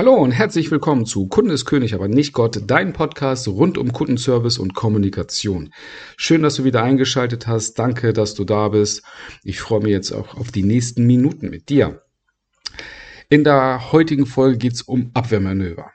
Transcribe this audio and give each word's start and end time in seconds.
Hallo 0.00 0.14
und 0.14 0.32
herzlich 0.32 0.70
willkommen 0.70 1.04
zu 1.04 1.26
Kunde 1.26 1.52
ist 1.52 1.66
König, 1.66 1.92
aber 1.92 2.08
nicht 2.08 2.32
Gott, 2.32 2.62
dein 2.66 2.94
Podcast 2.94 3.46
rund 3.48 3.76
um 3.76 3.92
Kundenservice 3.92 4.56
und 4.56 4.72
Kommunikation. 4.72 5.74
Schön, 6.16 6.40
dass 6.40 6.54
du 6.54 6.64
wieder 6.64 6.82
eingeschaltet 6.82 7.46
hast. 7.46 7.74
Danke, 7.78 8.14
dass 8.14 8.32
du 8.32 8.44
da 8.44 8.68
bist. 8.68 9.02
Ich 9.44 9.60
freue 9.60 9.80
mich 9.80 9.90
jetzt 9.90 10.12
auch 10.12 10.38
auf 10.38 10.52
die 10.52 10.62
nächsten 10.62 11.06
Minuten 11.06 11.50
mit 11.50 11.68
dir. 11.68 12.00
In 13.28 13.44
der 13.44 13.92
heutigen 13.92 14.24
Folge 14.24 14.56
geht 14.56 14.72
es 14.72 14.80
um 14.80 15.10
Abwehrmanöver. 15.12 15.90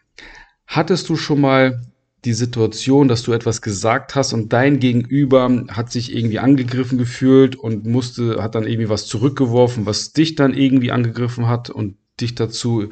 Hattest 0.68 1.10
du 1.10 1.16
schon 1.16 1.42
mal 1.42 1.82
die 2.26 2.34
Situation, 2.34 3.08
dass 3.08 3.24
du 3.24 3.34
etwas 3.34 3.64
gesagt 3.64 4.14
hast 4.14 4.34
und 4.34 4.54
dein 4.54 4.80
Gegenüber 4.80 5.66
hat 5.72 5.92
sich 5.92 6.16
irgendwie 6.16 6.38
angegriffen 6.38 7.00
gefühlt 7.00 7.56
und 7.56 7.88
musste, 7.88 8.44
hat 8.44 8.54
dann 8.54 8.68
irgendwie 8.68 8.90
was 8.90 9.08
zurückgeworfen, 9.08 9.88
was 9.88 10.14
dich 10.14 10.36
dann 10.36 10.54
irgendwie 10.54 10.92
angegriffen 10.92 11.48
hat 11.48 11.72
und 11.72 11.98
dich 12.22 12.36
dazu 12.36 12.90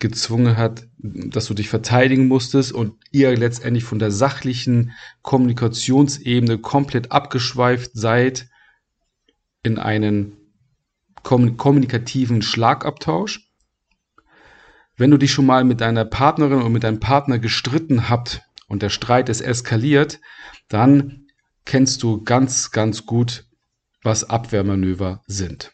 gezwungen 0.00 0.56
hat, 0.56 0.86
dass 0.98 1.46
du 1.46 1.54
dich 1.54 1.68
verteidigen 1.68 2.26
musstest 2.26 2.72
und 2.72 2.94
ihr 3.10 3.36
letztendlich 3.36 3.84
von 3.84 3.98
der 3.98 4.10
sachlichen 4.10 4.92
Kommunikationsebene 5.22 6.58
komplett 6.58 7.12
abgeschweift 7.12 7.92
seid 7.94 8.48
in 9.62 9.78
einen 9.78 10.36
kommunikativen 11.22 12.42
Schlagabtausch. 12.42 13.50
Wenn 14.96 15.10
du 15.10 15.16
dich 15.16 15.32
schon 15.32 15.46
mal 15.46 15.64
mit 15.64 15.80
deiner 15.80 16.04
Partnerin 16.04 16.58
oder 16.58 16.68
mit 16.68 16.84
deinem 16.84 17.00
Partner 17.00 17.38
gestritten 17.38 18.08
habt 18.08 18.42
und 18.68 18.82
der 18.82 18.90
Streit 18.90 19.28
ist 19.28 19.40
eskaliert, 19.40 20.20
dann 20.68 21.26
kennst 21.64 22.02
du 22.02 22.22
ganz, 22.22 22.70
ganz 22.70 23.06
gut, 23.06 23.46
was 24.02 24.28
Abwehrmanöver 24.28 25.22
sind. 25.26 25.72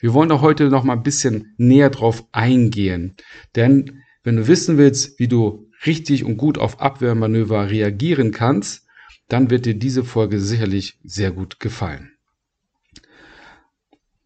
Wir 0.00 0.12
wollen 0.14 0.30
auch 0.32 0.42
heute 0.42 0.68
noch 0.68 0.84
mal 0.84 0.94
ein 0.94 1.02
bisschen 1.02 1.54
näher 1.56 1.90
drauf 1.90 2.24
eingehen. 2.32 3.16
Denn 3.56 4.02
wenn 4.22 4.36
du 4.36 4.46
wissen 4.48 4.78
willst, 4.78 5.18
wie 5.18 5.28
du 5.28 5.70
richtig 5.86 6.24
und 6.24 6.36
gut 6.36 6.58
auf 6.58 6.80
Abwehrmanöver 6.80 7.70
reagieren 7.70 8.32
kannst, 8.32 8.86
dann 9.28 9.50
wird 9.50 9.66
dir 9.66 9.74
diese 9.74 10.04
Folge 10.04 10.40
sicherlich 10.40 10.98
sehr 11.02 11.30
gut 11.30 11.58
gefallen. 11.60 12.12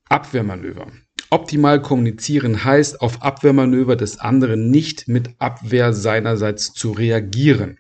Abwehrmanöver. 0.09 0.93
Optimal 1.31 1.83
kommunizieren 1.83 2.65
heißt, 2.65 3.01
auf 3.01 3.23
Abwehrmanöver 3.23 3.97
des 3.97 4.19
anderen 4.19 4.71
nicht 4.71 5.09
mit 5.09 5.31
Abwehr 5.39 5.93
seinerseits 5.93 6.73
zu 6.73 6.93
reagieren. 6.93 7.79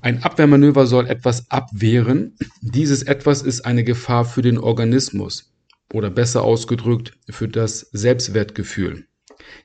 Ein 0.00 0.22
Abwehrmanöver 0.22 0.86
soll 0.86 1.08
etwas 1.08 1.50
abwehren. 1.50 2.36
Dieses 2.60 3.02
etwas 3.02 3.42
ist 3.42 3.62
eine 3.62 3.82
Gefahr 3.82 4.24
für 4.24 4.42
den 4.42 4.58
Organismus 4.58 5.52
oder 5.92 6.10
besser 6.10 6.42
ausgedrückt 6.42 7.12
für 7.28 7.48
das 7.48 7.80
Selbstwertgefühl. 7.92 9.06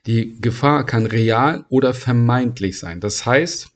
Die 0.06 0.40
Gefahr 0.40 0.84
kann 0.86 1.06
real 1.06 1.64
oder 1.68 1.94
vermeintlich 1.94 2.78
sein. 2.78 3.00
Das 3.00 3.26
heißt, 3.26 3.68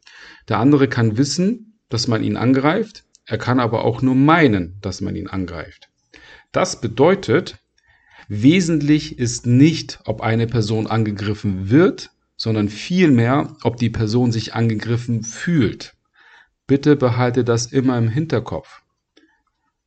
der 0.48 0.58
andere 0.58 0.88
kann 0.88 1.16
wissen, 1.16 1.78
dass 1.88 2.08
man 2.08 2.22
ihn 2.22 2.36
angreift, 2.36 3.04
er 3.24 3.38
kann 3.38 3.58
aber 3.58 3.84
auch 3.84 4.02
nur 4.02 4.14
meinen, 4.14 4.78
dass 4.80 5.00
man 5.00 5.16
ihn 5.16 5.26
angreift. 5.26 5.88
Das 6.52 6.80
bedeutet, 6.80 7.58
wesentlich 8.28 9.18
ist 9.18 9.46
nicht, 9.46 10.00
ob 10.04 10.20
eine 10.20 10.46
Person 10.46 10.86
angegriffen 10.86 11.70
wird, 11.70 12.10
sondern 12.36 12.68
vielmehr, 12.68 13.56
ob 13.62 13.76
die 13.78 13.90
Person 13.90 14.30
sich 14.30 14.54
angegriffen 14.54 15.22
fühlt. 15.22 15.94
Bitte 16.66 16.96
behalte 16.96 17.44
das 17.44 17.66
immer 17.66 17.98
im 17.98 18.08
Hinterkopf. 18.08 18.82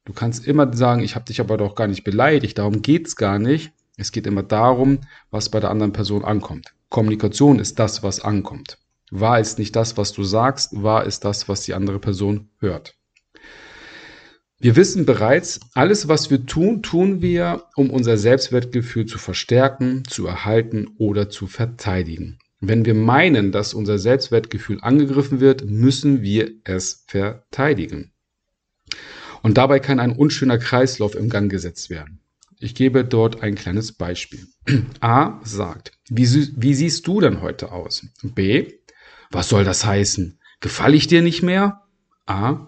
Du 0.10 0.16
kannst 0.16 0.48
immer 0.48 0.76
sagen, 0.76 1.04
ich 1.04 1.14
habe 1.14 1.26
dich 1.26 1.40
aber 1.40 1.56
doch 1.56 1.76
gar 1.76 1.86
nicht 1.86 2.04
beleidigt, 2.04 2.58
darum 2.58 2.82
geht's 2.82 3.16
gar 3.16 3.38
nicht. 3.38 3.74
Es 3.96 4.12
geht 4.12 4.26
immer 4.26 4.42
darum, 4.42 5.02
was 5.30 5.50
bei 5.50 5.60
der 5.60 5.70
anderen 5.70 5.94
Person 5.94 6.26
ankommt. 6.26 6.74
Kommunikation 6.90 7.60
ist 7.60 7.78
das, 7.78 8.02
was 8.02 8.20
ankommt. 8.20 8.80
Wahr 9.12 9.40
ist 9.40 9.60
nicht 9.60 9.76
das, 9.76 9.98
was 9.98 10.12
du 10.12 10.24
sagst, 10.24 10.82
wahr 10.82 11.06
ist 11.06 11.26
das, 11.26 11.48
was 11.48 11.62
die 11.62 11.76
andere 11.76 12.00
Person 12.00 12.50
hört. 12.58 12.96
Wir 14.58 14.76
wissen 14.76 15.06
bereits, 15.06 15.60
alles, 15.76 16.08
was 16.08 16.32
wir 16.32 16.44
tun, 16.48 16.82
tun 16.82 17.22
wir, 17.22 17.66
um 17.76 17.92
unser 17.92 18.18
Selbstwertgefühl 18.18 19.06
zu 19.06 19.20
verstärken, 19.20 20.06
zu 20.06 20.26
erhalten 20.26 20.88
oder 20.98 21.30
zu 21.30 21.46
verteidigen. 21.46 22.40
Wenn 22.60 22.84
wir 22.84 22.96
meinen, 22.96 23.52
dass 23.52 23.76
unser 23.76 24.00
Selbstwertgefühl 24.00 24.80
angegriffen 24.82 25.40
wird, 25.40 25.66
müssen 25.66 26.24
wir 26.24 26.50
es 26.64 27.04
verteidigen. 27.06 28.12
Und 29.42 29.58
dabei 29.58 29.80
kann 29.80 30.00
ein 30.00 30.12
unschöner 30.12 30.58
Kreislauf 30.58 31.16
im 31.16 31.30
Gang 31.30 31.50
gesetzt 31.50 31.90
werden. 31.90 32.20
Ich 32.60 32.76
gebe 32.76 33.06
dort 33.06 33.42
ein 33.42 33.56
kleines 33.56 33.94
Beispiel. 33.94 34.48
A 35.00 35.40
sagt, 35.44 35.94
wie, 36.10 36.28
wie 36.58 36.74
siehst 36.74 37.08
du 37.08 37.22
denn 37.22 37.42
heute 37.42 37.72
aus? 37.72 38.06
B, 38.22 38.74
was 39.32 39.50
soll 39.50 39.64
das 39.64 39.86
heißen? 39.86 40.40
Gefalle 40.60 40.98
ich 40.98 41.08
dir 41.08 41.22
nicht 41.22 41.42
mehr? 41.42 41.84
A, 42.26 42.68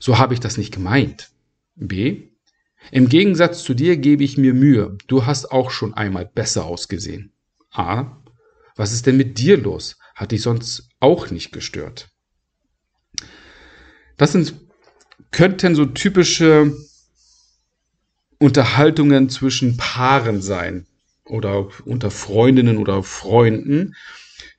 so 0.00 0.18
habe 0.18 0.34
ich 0.34 0.40
das 0.40 0.56
nicht 0.56 0.74
gemeint. 0.74 1.30
B, 1.76 2.32
im 2.90 3.08
Gegensatz 3.08 3.62
zu 3.62 3.74
dir 3.74 3.96
gebe 3.96 4.24
ich 4.24 4.36
mir 4.36 4.54
Mühe. 4.54 4.98
Du 5.06 5.24
hast 5.24 5.52
auch 5.52 5.70
schon 5.70 5.94
einmal 5.94 6.26
besser 6.26 6.64
ausgesehen. 6.64 7.32
A, 7.70 8.22
was 8.74 8.92
ist 8.92 9.06
denn 9.06 9.16
mit 9.16 9.38
dir 9.38 9.56
los? 9.56 9.98
Hat 10.14 10.32
dich 10.32 10.42
sonst 10.42 10.88
auch 10.98 11.30
nicht 11.30 11.52
gestört? 11.52 12.10
Das 14.16 14.32
sind 14.32 14.61
könnten 15.30 15.74
so 15.74 15.86
typische 15.86 16.76
Unterhaltungen 18.38 19.28
zwischen 19.28 19.76
Paaren 19.76 20.42
sein 20.42 20.86
oder 21.24 21.68
unter 21.84 22.10
Freundinnen 22.10 22.78
oder 22.78 23.02
Freunden, 23.02 23.94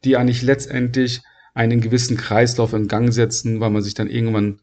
die 0.03 0.17
eigentlich 0.17 0.41
letztendlich 0.41 1.21
einen 1.53 1.81
gewissen 1.81 2.17
Kreislauf 2.17 2.73
in 2.73 2.87
Gang 2.87 3.13
setzen, 3.13 3.59
weil 3.59 3.69
man 3.69 3.83
sich 3.83 3.93
dann 3.93 4.09
irgendwann 4.09 4.59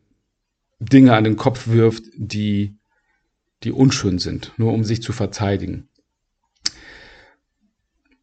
Dinge 0.81 1.15
an 1.15 1.25
den 1.25 1.37
Kopf 1.37 1.69
wirft, 1.69 2.05
die, 2.17 2.75
die 3.63 3.73
unschön 3.73 4.19
sind, 4.19 4.53
nur 4.57 4.73
um 4.73 4.85
sich 4.85 5.03
zu 5.03 5.13
verteidigen. 5.13 5.89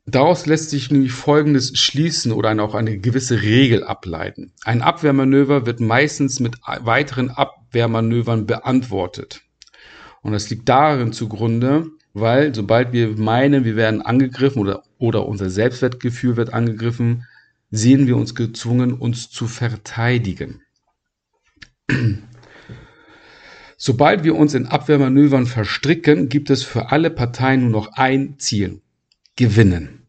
Daraus 0.10 0.46
lässt 0.46 0.70
sich 0.70 0.90
nämlich 0.90 1.12
Folgendes 1.12 1.78
schließen 1.78 2.32
oder 2.32 2.58
auch 2.64 2.76
eine 2.76 2.98
gewisse 2.98 3.42
Regel 3.42 3.84
ableiten. 3.84 4.54
Ein 4.64 4.82
Abwehrmanöver 4.82 5.66
wird 5.66 5.82
meistens 5.82 6.40
mit 6.40 6.56
weiteren 6.66 7.30
Abwehrmanövern 7.68 8.46
beantwortet. 8.46 9.42
Und 10.22 10.32
das 10.32 10.50
liegt 10.50 10.68
darin 10.70 11.14
zugrunde, 11.14 11.88
weil 12.14 12.56
sobald 12.56 12.94
wir 12.94 13.10
meinen, 13.10 13.66
wir 13.66 13.76
werden 13.76 14.02
angegriffen 14.02 14.62
oder, 14.62 14.84
oder 14.98 15.28
unser 15.28 15.50
Selbstwertgefühl 15.50 16.38
wird 16.38 16.54
angegriffen, 16.54 17.26
sehen 17.70 18.08
wir 18.08 18.16
uns 18.18 18.36
gezwungen, 18.36 18.94
uns 18.94 19.30
zu 19.30 19.48
verteidigen. 19.48 20.62
Sobald 23.80 24.24
wir 24.24 24.36
uns 24.36 24.56
in 24.56 24.66
Abwehrmanövern 24.66 25.46
verstricken, 25.46 26.30
gibt 26.30 26.50
es 26.50 26.64
für 26.64 26.92
alle 26.92 27.12
Parteien 27.12 27.62
nur 27.62 27.70
noch 27.70 27.94
ein 27.94 28.40
Ziel. 28.40 28.82
Gewinnen. 29.36 30.08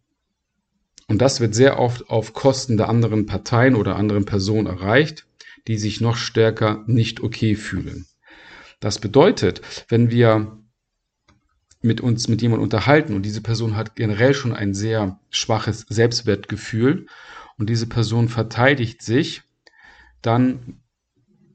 Und 1.06 1.20
das 1.20 1.40
wird 1.40 1.54
sehr 1.54 1.78
oft 1.78 2.08
auf 2.08 2.32
Kosten 2.32 2.78
der 2.78 2.88
anderen 2.88 3.26
Parteien 3.26 3.74
oder 3.74 3.96
anderen 3.96 4.24
Personen 4.24 4.66
erreicht, 4.66 5.27
die 5.68 5.78
sich 5.78 6.00
noch 6.00 6.16
stärker 6.16 6.82
nicht 6.86 7.20
okay 7.20 7.54
fühlen. 7.54 8.06
Das 8.80 8.98
bedeutet, 8.98 9.60
wenn 9.88 10.10
wir 10.10 10.58
mit 11.80 12.00
uns 12.00 12.26
mit 12.26 12.42
jemandem 12.42 12.64
unterhalten 12.64 13.14
und 13.14 13.22
diese 13.22 13.42
Person 13.42 13.76
hat 13.76 13.94
generell 13.94 14.34
schon 14.34 14.52
ein 14.52 14.74
sehr 14.74 15.20
schwaches 15.30 15.86
Selbstwertgefühl 15.88 17.06
und 17.56 17.70
diese 17.70 17.86
Person 17.86 18.28
verteidigt 18.28 19.02
sich, 19.02 19.42
dann 20.22 20.80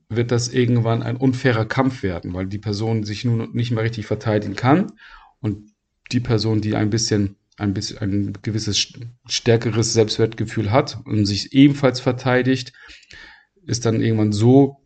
wird 0.09 0.31
das 0.31 0.49
irgendwann 0.49 1.03
ein 1.03 1.17
unfairer 1.17 1.65
Kampf 1.65 2.03
werden, 2.03 2.33
weil 2.33 2.45
die 2.45 2.59
Person 2.59 3.03
sich 3.03 3.25
nun 3.25 3.51
nicht 3.53 3.71
mehr 3.71 3.83
richtig 3.83 4.05
verteidigen 4.05 4.55
kann 4.55 4.93
und 5.41 5.71
die 6.11 6.19
Person, 6.19 6.61
die 6.61 6.75
ein 6.75 6.89
bisschen 6.89 7.35
ein 7.57 7.73
bisschen 7.73 7.99
ein 7.99 8.33
gewisses 8.41 8.93
stärkeres 9.27 9.93
Selbstwertgefühl 9.93 10.71
hat 10.71 10.99
und 11.05 11.25
sich 11.25 11.53
ebenfalls 11.53 11.99
verteidigt, 11.99 12.73
ist 13.65 13.85
dann 13.85 14.01
irgendwann 14.01 14.31
so 14.31 14.77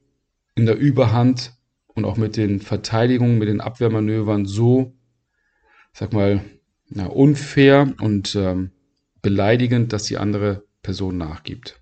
in 0.56 0.66
der 0.66 0.78
Überhand 0.78 1.54
und 1.88 2.06
auch 2.06 2.18
mit 2.18 2.38
den 2.38 2.60
Verteidigungen, 2.60 3.38
mit 3.38 3.48
den 3.48 3.62
Abwehrmanövern 3.62 4.46
so, 4.46 4.94
sag 5.94 6.14
mal, 6.14 6.42
na, 6.90 7.08
unfair 7.08 7.94
und 8.00 8.36
ähm, 8.36 8.72
beleidigend, 9.22 9.94
dass 9.94 10.04
die 10.04 10.18
andere 10.18 10.64
Person 10.82 11.18
nachgibt. 11.18 11.82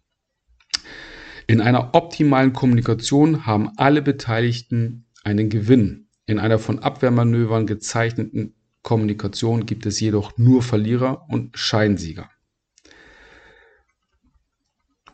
In 1.48 1.62
einer 1.62 1.94
optimalen 1.94 2.54
Kommunikation 2.54 3.46
haben 3.46 3.72
alle 3.78 4.02
Beteiligten 4.02 5.06
einen 5.24 5.50
Gewinn. 5.50 6.08
In 6.26 6.40
einer 6.40 6.58
von 6.58 6.80
Abwehrmanövern 6.80 7.68
gezeichneten 7.68 8.56
Kommunikation 8.82 9.66
gibt 9.66 9.86
es 9.86 10.00
jedoch 10.00 10.38
nur 10.38 10.64
Verlierer 10.64 11.26
und 11.30 11.58
Scheinsieger. 11.58 12.30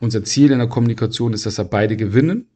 Unser 0.02 0.24
Ziel 0.24 0.52
in 0.52 0.58
der 0.58 0.68
Kommunikation 0.68 1.32
ist, 1.32 1.46
dass 1.46 1.60
er 1.60 1.66
beide 1.66 1.96
gewinnen. 1.96 2.48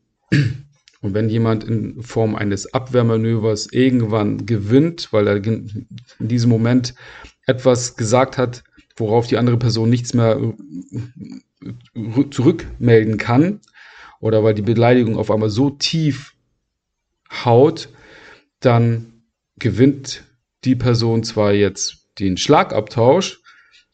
Und 1.02 1.14
wenn 1.14 1.30
jemand 1.30 1.64
in 1.64 2.02
Form 2.02 2.36
eines 2.36 2.74
Abwehrmanövers 2.74 3.72
irgendwann 3.72 4.48
gewinnt, 4.48 5.14
weil 5.14 5.28
er 5.28 5.36
in 5.46 5.88
diesem 6.18 6.50
Moment 6.50 6.96
etwas 7.46 7.96
gesagt 7.96 8.40
hat, 8.40 8.64
worauf 8.98 9.28
die 9.28 9.38
andere 9.38 9.58
Person 9.58 9.92
nichts 9.92 10.16
mehr 10.16 10.42
äh, 11.62 12.30
zurückmelden 12.32 13.20
kann 13.20 13.62
oder 14.20 14.44
weil 14.44 14.56
die 14.56 14.64
Beleidigung 14.64 15.18
auf 15.18 15.30
einmal 15.30 15.52
so 15.52 15.70
tief 15.70 16.34
haut, 17.46 17.90
dann 18.60 19.22
gewinnt 19.60 20.24
die 20.64 20.76
Person 20.76 21.24
zwar 21.24 21.54
jetzt 21.54 22.10
den 22.18 22.38
Schlagabtausch, 22.38 23.42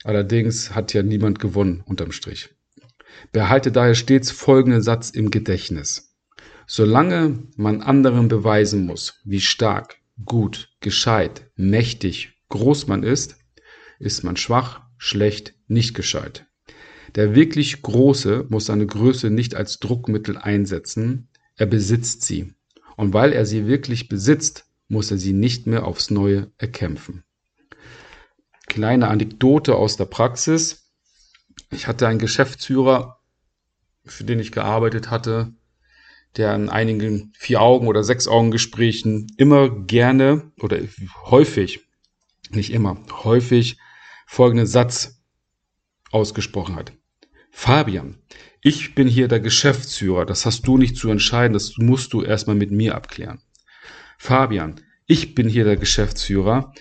allerdings 0.06 0.74
hat 0.74 0.94
ja 0.94 1.04
niemand 1.04 1.40
gewonnen 1.40 1.84
unterm 1.86 2.14
Strich. 2.14 2.50
Behalte 3.32 3.72
daher 3.72 3.96
stets 3.96 4.32
folgenden 4.32 4.82
Satz 4.82 5.10
im 5.10 5.32
Gedächtnis. 5.32 6.16
Solange 6.68 7.40
man 7.56 7.82
anderen 7.82 8.28
beweisen 8.28 8.86
muss, 8.86 9.20
wie 9.24 9.42
stark, 9.42 9.98
gut, 10.26 10.70
gescheit, 10.80 11.50
mächtig, 11.56 12.34
groß 12.50 12.88
man 12.88 13.04
ist, 13.04 13.38
ist 14.00 14.24
man 14.24 14.38
schwach, 14.38 14.82
schlecht, 14.98 15.54
nicht 15.68 15.94
gescheit. 15.94 16.46
Der 17.16 17.36
wirklich 17.36 17.82
Große 17.82 18.46
muss 18.50 18.68
seine 18.68 18.86
Größe 18.86 19.30
nicht 19.30 19.56
als 19.56 19.80
Druckmittel 19.80 20.38
einsetzen, 20.38 21.28
er 21.58 21.66
besitzt 21.66 22.24
sie. 22.24 22.54
Und 22.96 23.14
weil 23.14 23.34
er 23.34 23.46
sie 23.46 23.68
wirklich 23.68 24.08
besitzt, 24.08 24.66
muss 24.88 25.12
er 25.12 25.18
sie 25.18 25.34
nicht 25.34 25.68
mehr 25.68 25.86
aufs 25.86 26.12
Neue 26.12 26.52
erkämpfen. 26.58 27.24
Kleine 28.68 29.10
Anekdote 29.10 29.76
aus 29.76 29.98
der 29.98 30.06
Praxis. 30.06 30.81
Ich 31.72 31.88
hatte 31.88 32.08
einen 32.08 32.20
Geschäftsführer, 32.20 33.20
für 34.06 34.24
den 34.24 34.40
ich 34.40 34.52
gearbeitet 34.52 35.10
hatte, 35.10 35.54
der 36.38 36.54
in 36.56 36.70
einigen 36.70 37.34
Vier-Augen- 37.38 37.88
oder 37.88 38.04
Sechs-Augen-Gesprächen 38.04 39.28
immer 39.38 39.70
gerne 39.70 40.52
oder 40.60 40.80
häufig, 41.26 41.82
nicht 42.50 42.72
immer, 42.72 42.98
häufig 43.24 43.78
folgenden 44.28 44.68
Satz 44.68 45.22
ausgesprochen 46.12 46.76
hat. 46.76 46.94
Fabian, 47.52 48.18
ich 48.62 48.96
bin 48.96 49.08
hier 49.08 49.28
der 49.28 49.40
Geschäftsführer, 49.40 50.26
das 50.26 50.46
hast 50.46 50.68
du 50.68 50.78
nicht 50.78 50.96
zu 50.96 51.10
entscheiden, 51.10 51.54
das 51.54 51.78
musst 51.78 52.14
du 52.14 52.22
erstmal 52.22 52.56
mit 52.56 52.72
mir 52.72 52.96
abklären. 52.96 53.42
Fabian, 54.18 54.82
ich 55.06 55.36
bin 55.36 55.50
hier 55.50 55.64
der 55.64 55.78
Geschäftsführer, 55.78 56.74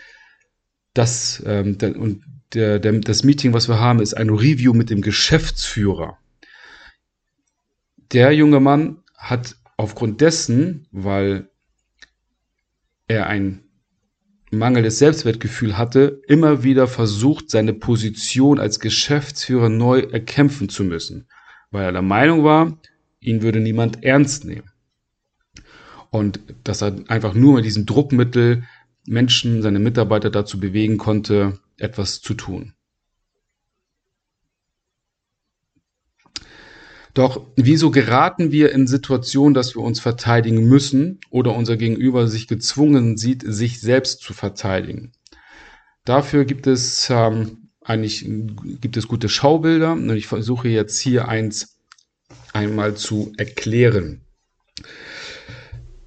das, 0.94 1.42
ähm, 1.46 1.78
und 1.96 2.24
der, 2.54 2.78
der, 2.78 2.92
das 3.00 3.22
Meeting, 3.22 3.52
was 3.52 3.68
wir 3.68 3.78
haben, 3.78 4.00
ist 4.00 4.14
ein 4.14 4.30
Review 4.30 4.72
mit 4.72 4.90
dem 4.90 5.02
Geschäftsführer. 5.02 6.18
Der 8.12 8.32
junge 8.32 8.60
Mann 8.60 9.02
hat 9.16 9.56
aufgrund 9.76 10.20
dessen, 10.20 10.88
weil 10.90 11.48
er 13.06 13.26
ein 13.26 13.64
mangelndes 14.50 14.98
Selbstwertgefühl 14.98 15.78
hatte, 15.78 16.22
immer 16.26 16.64
wieder 16.64 16.88
versucht, 16.88 17.50
seine 17.50 17.72
Position 17.72 18.58
als 18.58 18.80
Geschäftsführer 18.80 19.68
neu 19.68 20.00
erkämpfen 20.00 20.68
zu 20.68 20.84
müssen, 20.84 21.28
weil 21.70 21.84
er 21.84 21.92
der 21.92 22.02
Meinung 22.02 22.42
war, 22.42 22.78
ihn 23.20 23.42
würde 23.42 23.60
niemand 23.60 24.02
ernst 24.02 24.44
nehmen. 24.44 24.70
Und 26.10 26.40
dass 26.64 26.82
er 26.82 26.96
einfach 27.06 27.34
nur 27.34 27.54
mit 27.54 27.64
diesem 27.64 27.86
Druckmittel 27.86 28.64
Menschen, 29.06 29.62
seine 29.62 29.78
Mitarbeiter 29.78 30.30
dazu 30.30 30.58
bewegen 30.58 30.98
konnte, 30.98 31.60
etwas 31.80 32.20
zu 32.20 32.34
tun. 32.34 32.74
Doch 37.14 37.48
wieso 37.56 37.90
geraten 37.90 38.52
wir 38.52 38.72
in 38.72 38.86
Situationen, 38.86 39.52
dass 39.52 39.74
wir 39.74 39.82
uns 39.82 39.98
verteidigen 39.98 40.68
müssen 40.68 41.18
oder 41.30 41.56
unser 41.56 41.76
Gegenüber 41.76 42.28
sich 42.28 42.46
gezwungen 42.46 43.16
sieht, 43.16 43.42
sich 43.44 43.80
selbst 43.80 44.20
zu 44.20 44.32
verteidigen? 44.32 45.12
Dafür 46.04 46.44
gibt 46.44 46.66
es 46.66 47.10
ähm, 47.10 47.70
eigentlich 47.82 48.24
gibt 48.80 48.96
es 48.96 49.08
gute 49.08 49.28
Schaubilder 49.28 49.92
und 49.92 50.10
ich 50.10 50.26
versuche 50.26 50.68
jetzt 50.68 51.00
hier 51.00 51.28
eins 51.28 51.78
einmal 52.52 52.94
zu 52.94 53.32
erklären. 53.36 54.22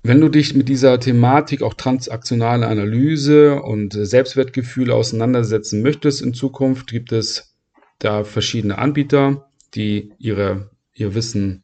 Wenn 0.06 0.20
du 0.20 0.28
dich 0.28 0.54
mit 0.54 0.68
dieser 0.68 1.00
Thematik 1.00 1.62
auch 1.62 1.76
transaktionale 1.76 2.68
Analyse 2.68 3.62
und 3.62 3.94
Selbstwertgefühle 3.94 4.94
auseinandersetzen 4.94 5.82
möchtest 5.82 6.22
in 6.22 6.34
Zukunft, 6.34 6.92
gibt 6.92 7.14
es 7.14 7.56
da 8.00 8.26
verschiedene 8.26 8.78
Anbieter, 8.78 9.50
die 9.76 10.12
ihre 10.18 10.72
ihr 10.94 11.16
Wissen 11.16 11.64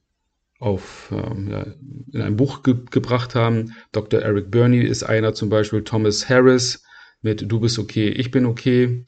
auf, 0.57 1.11
ähm, 1.11 1.49
ja, 1.51 1.65
in 2.13 2.21
ein 2.21 2.37
Buch 2.37 2.63
ge 2.63 2.75
gebracht 2.89 3.35
haben. 3.35 3.73
Dr. 3.91 4.21
Eric 4.21 4.51
Burney 4.51 4.83
ist 4.83 5.03
einer 5.03 5.33
zum 5.33 5.49
Beispiel, 5.49 5.83
Thomas 5.83 6.29
Harris 6.29 6.83
mit 7.21 7.51
Du 7.51 7.59
bist 7.59 7.77
okay, 7.77 8.07
ich 8.07 8.31
bin 8.31 8.45
okay. 8.45 9.05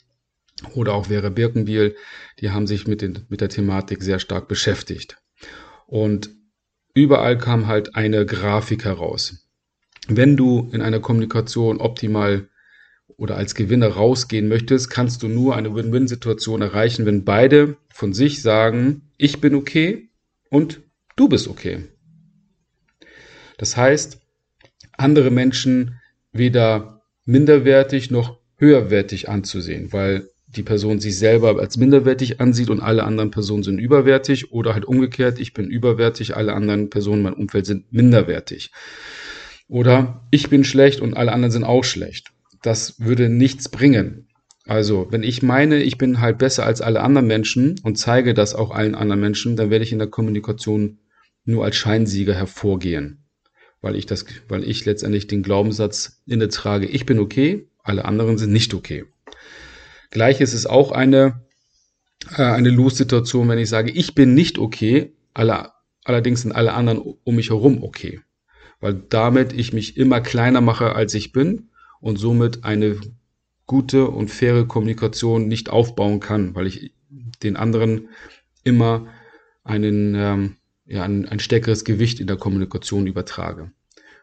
Oder 0.75 0.93
auch 0.93 1.05
Vera 1.05 1.29
Birkenbiel, 1.29 1.95
die 2.39 2.51
haben 2.51 2.67
sich 2.67 2.85
mit, 2.85 3.01
den, 3.01 3.25
mit 3.29 3.39
der 3.39 3.49
Thematik 3.49 4.03
sehr 4.03 4.19
stark 4.19 4.49
beschäftigt. 4.49 5.17
Und 5.87 6.29
überall 6.93 7.37
kam 7.37 7.67
halt 7.67 7.95
eine 7.95 8.25
Grafik 8.25 8.85
heraus. 8.85 9.47
Wenn 10.07 10.35
du 10.35 10.69
in 10.71 10.81
einer 10.81 10.99
Kommunikation 10.99 11.79
optimal 11.79 12.49
oder 13.17 13.37
als 13.37 13.55
Gewinner 13.55 13.87
rausgehen 13.87 14.47
möchtest, 14.47 14.89
kannst 14.89 15.21
du 15.23 15.27
nur 15.27 15.55
eine 15.55 15.75
Win-Win-Situation 15.75 16.61
erreichen, 16.61 17.05
wenn 17.05 17.23
beide 17.23 17.77
von 17.89 18.13
sich 18.13 18.41
sagen, 18.41 19.11
ich 19.17 19.41
bin 19.41 19.53
okay 19.53 20.09
und 20.49 20.81
du 21.15 21.29
bist 21.29 21.47
okay. 21.47 21.83
Das 23.57 23.77
heißt, 23.77 24.19
andere 24.93 25.29
Menschen 25.29 25.99
weder 26.31 27.03
minderwertig 27.25 28.09
noch 28.09 28.39
höherwertig 28.57 29.29
anzusehen, 29.29 29.93
weil 29.93 30.29
die 30.55 30.63
Person 30.63 30.99
sich 30.99 31.17
selber 31.17 31.59
als 31.59 31.77
minderwertig 31.77 32.39
ansieht 32.41 32.69
und 32.69 32.81
alle 32.81 33.03
anderen 33.03 33.31
Personen 33.31 33.63
sind 33.63 33.79
überwertig 33.79 34.51
oder 34.51 34.73
halt 34.73 34.85
umgekehrt, 34.85 35.39
ich 35.39 35.53
bin 35.53 35.69
überwertig, 35.69 36.35
alle 36.35 36.53
anderen 36.53 36.89
Personen 36.89 37.19
in 37.19 37.23
meinem 37.23 37.39
Umfeld 37.39 37.65
sind 37.65 37.91
minderwertig. 37.91 38.71
Oder 39.67 40.27
ich 40.31 40.49
bin 40.49 40.63
schlecht 40.63 40.99
und 40.99 41.15
alle 41.15 41.31
anderen 41.31 41.51
sind 41.51 41.63
auch 41.63 41.83
schlecht. 41.83 42.33
Das 42.61 42.99
würde 42.99 43.29
nichts 43.29 43.69
bringen. 43.69 44.27
Also, 44.67 45.07
wenn 45.09 45.23
ich 45.23 45.41
meine, 45.41 45.81
ich 45.81 45.97
bin 45.97 46.19
halt 46.21 46.37
besser 46.37 46.65
als 46.65 46.81
alle 46.81 47.01
anderen 47.01 47.27
Menschen 47.27 47.79
und 47.83 47.97
zeige 47.97 48.33
das 48.33 48.53
auch 48.53 48.71
allen 48.71 48.95
anderen 48.95 49.21
Menschen, 49.21 49.55
dann 49.55 49.69
werde 49.69 49.83
ich 49.83 49.91
in 49.91 49.99
der 49.99 50.09
Kommunikation 50.09 50.99
nur 51.45 51.63
als 51.63 51.75
Scheinsieger 51.77 52.35
hervorgehen. 52.35 53.23
Weil 53.81 53.95
ich 53.95 54.05
das, 54.05 54.25
weil 54.47 54.63
ich 54.63 54.85
letztendlich 54.85 55.27
den 55.27 55.41
Glaubenssatz 55.41 56.21
inne 56.27 56.49
trage, 56.49 56.85
ich 56.85 57.05
bin 57.05 57.19
okay, 57.19 57.67
alle 57.83 58.05
anderen 58.05 58.37
sind 58.37 58.51
nicht 58.51 58.73
okay. 58.73 59.05
Gleich 60.11 60.41
ist 60.41 60.53
es 60.53 60.65
auch 60.65 60.91
eine, 60.91 61.41
äh, 62.37 62.43
eine 62.43 62.69
Lose-Situation, 62.69 63.47
wenn 63.49 63.59
ich 63.59 63.69
sage, 63.69 63.91
ich 63.91 64.13
bin 64.13 64.33
nicht 64.33 64.59
okay, 64.59 65.13
alle, 65.33 65.71
allerdings 66.03 66.41
sind 66.41 66.51
alle 66.51 66.73
anderen 66.73 66.99
um 66.99 67.35
mich 67.35 67.49
herum 67.49 67.81
okay. 67.81 68.21
Weil 68.81 68.93
damit 69.09 69.53
ich 69.53 69.73
mich 69.73 69.97
immer 69.97 70.21
kleiner 70.21 70.61
mache, 70.61 70.95
als 70.95 71.13
ich 71.13 71.31
bin 71.31 71.69
und 72.01 72.17
somit 72.17 72.63
eine 72.63 72.99
gute 73.65 74.07
und 74.07 74.29
faire 74.29 74.65
Kommunikation 74.65 75.47
nicht 75.47 75.69
aufbauen 75.69 76.19
kann, 76.19 76.55
weil 76.55 76.67
ich 76.67 76.93
den 77.41 77.55
anderen 77.55 78.09
immer 78.63 79.07
einen, 79.63 80.15
ähm, 80.15 80.57
ja, 80.85 81.03
ein, 81.03 81.27
ein 81.27 81.39
stärkeres 81.39 81.85
Gewicht 81.85 82.19
in 82.19 82.27
der 82.27 82.37
Kommunikation 82.37 83.07
übertrage. 83.07 83.71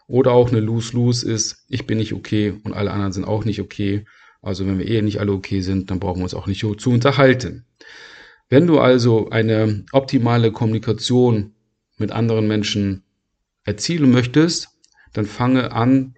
Oder 0.06 0.32
auch 0.32 0.50
eine 0.50 0.60
Lose-Lose 0.60 1.30
ist, 1.30 1.64
ich 1.68 1.86
bin 1.86 1.98
nicht 1.98 2.12
okay 2.12 2.60
und 2.64 2.74
alle 2.74 2.90
anderen 2.90 3.12
sind 3.12 3.24
auch 3.24 3.44
nicht 3.44 3.60
okay. 3.60 4.04
Also 4.40 4.66
wenn 4.66 4.78
wir 4.78 4.88
eh 4.88 5.02
nicht 5.02 5.20
alle 5.20 5.32
okay 5.32 5.60
sind, 5.60 5.90
dann 5.90 6.00
brauchen 6.00 6.18
wir 6.18 6.24
uns 6.24 6.34
auch 6.34 6.46
nicht 6.46 6.60
zu 6.60 6.90
unterhalten. 6.90 7.66
Wenn 8.48 8.66
du 8.66 8.78
also 8.78 9.30
eine 9.30 9.84
optimale 9.92 10.52
Kommunikation 10.52 11.54
mit 11.96 12.12
anderen 12.12 12.48
Menschen 12.48 13.04
erzielen 13.64 14.10
möchtest, 14.10 14.68
dann 15.12 15.26
fange 15.26 15.72
an, 15.72 16.14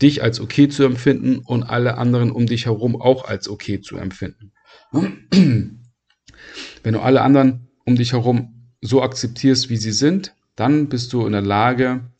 dich 0.00 0.22
als 0.22 0.40
okay 0.40 0.68
zu 0.68 0.84
empfinden 0.84 1.38
und 1.38 1.64
alle 1.64 1.98
anderen 1.98 2.30
um 2.30 2.46
dich 2.46 2.66
herum 2.66 3.00
auch 3.00 3.24
als 3.24 3.48
okay 3.48 3.80
zu 3.80 3.96
empfinden. 3.96 4.52
Wenn 4.92 6.92
du 6.92 7.00
alle 7.00 7.22
anderen 7.22 7.68
um 7.84 7.96
dich 7.96 8.12
herum 8.12 8.70
so 8.80 9.02
akzeptierst, 9.02 9.70
wie 9.70 9.76
sie 9.76 9.92
sind, 9.92 10.34
dann 10.54 10.88
bist 10.88 11.12
du 11.12 11.26
in 11.26 11.32
der 11.32 11.42
Lage, 11.42 12.12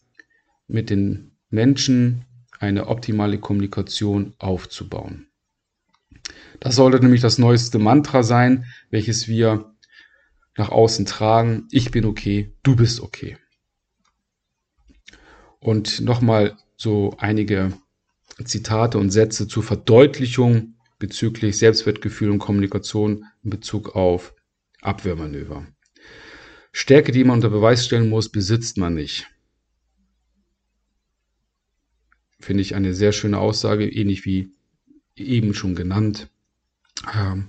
mit 0.66 0.90
den 0.90 1.37
Menschen 1.50 2.25
eine 2.59 2.88
optimale 2.88 3.38
Kommunikation 3.38 4.35
aufzubauen. 4.38 5.29
Das 6.61 6.77
sollte 6.77 7.00
nämlich 7.00 7.21
das 7.21 7.38
neueste 7.38 7.79
Mantra 7.79 8.23
sein, 8.23 8.65
welches 8.91 9.29
wir 9.29 9.75
nach 10.57 10.71
außen 10.71 11.07
tragen. 11.07 11.69
Ich 11.71 11.91
bin 11.91 12.05
okay, 12.05 12.55
du 12.62 12.77
bist 12.77 13.00
okay. 13.00 13.38
Und 15.61 16.00
nochmal 16.00 16.57
so 16.77 17.15
einige 17.19 17.73
Zitate 18.45 18.99
und 18.99 19.11
Sätze 19.11 19.49
zur 19.49 19.62
Verdeutlichung 19.62 20.75
bezüglich 20.99 21.59
Selbstwertgefühl 21.59 22.31
und 22.31 22.38
Kommunikation 22.38 23.25
in 23.43 23.50
Bezug 23.50 23.95
auf 23.97 24.35
Abwehrmanöver. 24.81 25.67
Stärke, 26.73 27.12
die 27.12 27.25
man 27.25 27.37
unter 27.37 27.50
Beweis 27.50 27.85
stellen 27.85 28.09
muss, 28.09 28.29
besitzt 28.29 28.77
man 28.79 28.95
nicht. 28.95 29.29
Finde 32.40 32.62
ich 32.62 32.75
eine 32.75 32.95
sehr 32.95 33.12
schöne 33.12 33.38
Aussage, 33.38 33.88
ähnlich 33.88 34.25
wie 34.25 34.50
eben 35.16 35.54
schon 35.54 35.75
genannt. 35.75 36.28
Ähm, 37.14 37.49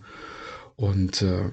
Und 0.75 1.22
äh, 1.24 1.51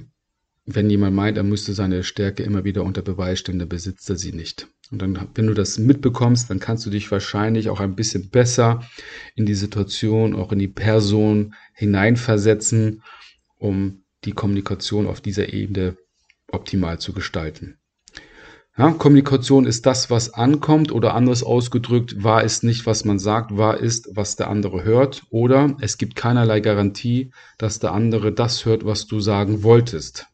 wenn 0.67 0.89
jemand 0.89 1.17
meint, 1.17 1.37
er 1.37 1.43
müsste 1.43 1.75
seine 1.75 2.05
Stärke 2.05 2.45
immer 2.45 2.63
wieder 2.65 2.85
unter 2.85 3.03
Beweis 3.03 3.41
stellen, 3.41 3.59
dann 3.59 3.69
besitzt 3.69 4.09
er 4.09 4.17
sie 4.17 4.33
nicht. 4.33 4.69
Und 4.93 5.03
dann, 5.03 5.29
wenn 5.35 5.49
du 5.49 5.55
das 5.55 5.79
mitbekommst, 5.79 6.49
dann 6.49 6.61
kannst 6.61 6.87
du 6.87 6.91
dich 6.91 7.11
wahrscheinlich 7.11 7.69
auch 7.69 7.81
ein 7.81 7.97
bisschen 7.97 8.31
besser 8.31 8.89
in 9.35 9.45
die 9.45 9.57
Situation, 9.57 10.35
auch 10.35 10.53
in 10.53 10.61
die 10.61 10.69
Person 10.69 11.55
hineinversetzen, 11.75 13.03
um 13.59 14.05
die 14.25 14.33
Kommunikation 14.33 15.09
auf 15.09 15.21
dieser 15.21 15.53
Ebene 15.53 15.97
optimal 16.53 17.01
zu 17.01 17.13
gestalten. 17.13 17.79
Ja, 18.79 18.91
Kommunikation 18.91 19.65
ist 19.65 19.87
das, 19.87 20.11
was 20.11 20.35
ankommt 20.35 20.93
oder 20.93 21.15
anders 21.15 21.43
ausgedrückt, 21.43 22.23
wahr 22.23 22.45
ist 22.45 22.63
nicht, 22.63 22.85
was 22.85 23.07
man 23.07 23.19
sagt, 23.19 23.57
wahr 23.57 23.79
ist, 23.79 24.11
was 24.15 24.37
der 24.37 24.51
andere 24.51 24.85
hört 24.85 25.23
oder 25.31 25.75
es 25.81 25.97
gibt 25.97 26.15
keinerlei 26.15 26.61
Garantie, 26.61 27.31
dass 27.57 27.79
der 27.79 27.93
andere 27.93 28.33
das 28.33 28.67
hört, 28.67 28.85
was 28.85 29.07
du 29.07 29.21
sagen 29.21 29.63
wolltest. 29.63 30.27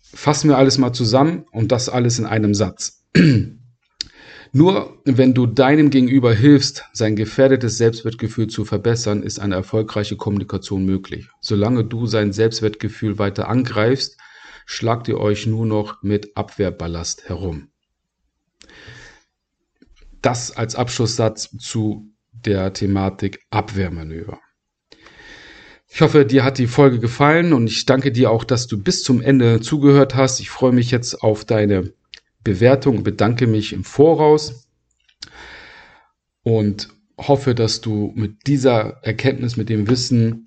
Fassen 0.00 0.48
wir 0.48 0.56
alles 0.56 0.78
mal 0.78 0.94
zusammen 0.94 1.44
und 1.52 1.70
das 1.70 1.90
alles 1.90 2.18
in 2.18 2.24
einem 2.24 2.54
Satz. 2.54 3.04
Nur 4.52 5.02
wenn 5.04 5.34
du 5.34 5.46
deinem 5.46 5.90
Gegenüber 5.90 6.32
hilfst, 6.32 6.84
sein 6.94 7.14
gefährdetes 7.14 7.76
Selbstwertgefühl 7.76 8.46
zu 8.46 8.64
verbessern, 8.64 9.22
ist 9.22 9.38
eine 9.38 9.56
erfolgreiche 9.56 10.16
Kommunikation 10.16 10.86
möglich. 10.86 11.28
Solange 11.40 11.84
du 11.84 12.06
sein 12.06 12.32
Selbstwertgefühl 12.32 13.18
weiter 13.18 13.48
angreifst, 13.48 14.16
schlagt 14.66 15.08
ihr 15.08 15.18
euch 15.18 15.46
nur 15.46 15.66
noch 15.66 16.02
mit 16.02 16.36
Abwehrballast 16.36 17.28
herum. 17.28 17.68
Das 20.22 20.56
als 20.56 20.74
Abschlusssatz 20.74 21.56
zu 21.58 22.10
der 22.32 22.72
Thematik 22.72 23.44
Abwehrmanöver. 23.50 24.40
Ich 25.88 26.00
hoffe, 26.00 26.26
dir 26.26 26.42
hat 26.42 26.58
die 26.58 26.66
Folge 26.66 26.98
gefallen 26.98 27.52
und 27.52 27.68
ich 27.68 27.86
danke 27.86 28.10
dir 28.10 28.30
auch, 28.30 28.42
dass 28.42 28.66
du 28.66 28.82
bis 28.82 29.04
zum 29.04 29.22
Ende 29.22 29.60
zugehört 29.60 30.14
hast. 30.14 30.40
Ich 30.40 30.50
freue 30.50 30.72
mich 30.72 30.90
jetzt 30.90 31.22
auf 31.22 31.44
deine 31.44 31.92
Bewertung, 32.42 33.04
bedanke 33.04 33.46
mich 33.46 33.72
im 33.72 33.84
Voraus 33.84 34.68
und 36.42 36.88
hoffe, 37.16 37.54
dass 37.54 37.80
du 37.80 38.12
mit 38.16 38.46
dieser 38.46 38.98
Erkenntnis, 39.02 39.56
mit 39.56 39.68
dem 39.68 39.88
Wissen 39.88 40.46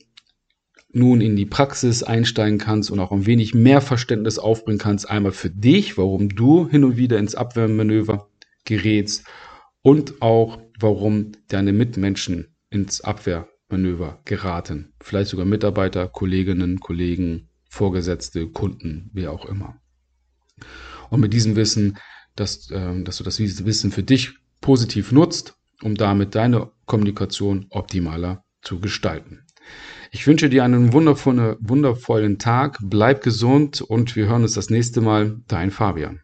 nun 0.94 1.22
in 1.22 1.36
die 1.36 1.46
Praxis 1.46 2.04
einsteigen 2.04 2.58
kannst 2.58 2.92
und 2.92 3.00
auch 3.00 3.12
ein 3.12 3.26
wenig 3.26 3.54
mehr 3.54 3.82
Verständnis 3.82 4.40
aufbringen 4.40 4.80
kannst, 4.80 5.10
einmal 5.10 5.32
für 5.32 5.50
dich, 5.50 5.98
warum 5.98 6.30
du 6.30 6.68
hin 6.68 6.84
und 6.84 6.98
wieder 6.98 7.18
ins 7.18 7.36
Abwehrmanöver 7.36 8.30
gerätst 8.66 9.26
und 9.82 10.22
auch 10.22 10.60
warum 10.80 11.32
deine 11.48 11.74
Mitmenschen 11.74 12.56
ins 12.70 13.02
Abwehrmanöver 13.02 14.20
geraten. 14.26 14.94
Vielleicht 15.02 15.30
sogar 15.30 15.46
Mitarbeiter, 15.46 16.08
Kolleginnen, 16.08 16.80
Kollegen, 16.80 17.50
Vorgesetzte, 17.70 18.48
Kunden, 18.48 19.10
wie 19.14 19.28
auch 19.28 19.46
immer. 19.46 19.80
Und 21.10 21.20
mit 21.20 21.34
diesem 21.34 21.56
Wissen, 21.56 21.98
dass, 22.36 22.70
äh, 22.72 23.04
dass 23.04 23.18
du 23.18 23.24
das 23.24 23.40
Wissen 23.40 23.92
für 23.92 24.04
dich 24.04 24.34
positiv 24.62 25.12
nutzt, 25.12 25.56
um 25.82 25.96
damit 25.96 26.36
deine 26.36 26.72
Kommunikation 26.86 27.68
optimaler 27.70 28.44
zu 28.62 28.80
gestalten. 28.80 29.46
Ich 30.12 30.26
wünsche 30.28 30.50
dir 30.50 30.64
einen 30.64 30.94
wundervollen, 30.94 32.38
Tag, 32.40 32.78
bleib 32.82 33.24
gesund 33.24 33.82
und 33.82 34.16
wir 34.16 34.28
hören 34.28 34.44
uns 34.44 34.54
das 34.54 34.70
nächste 34.70 35.02
Mal. 35.02 35.38
Dein 35.48 35.72
Fabian. 35.72 36.22